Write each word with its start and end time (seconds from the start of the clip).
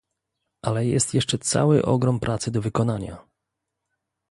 Ale 0.61 0.85
jest 0.85 1.13
jeszcze 1.13 1.37
cały 1.37 1.85
ogrom 1.85 2.19
pracy 2.19 2.51
do 2.51 2.61
wykonania 2.61 3.25